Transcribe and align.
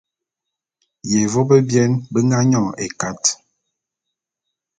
Yévô 1.11 1.41
bebien 1.49 1.91
be 2.11 2.19
nga 2.25 2.39
nyon 2.49 2.67
ékat. 2.85 3.21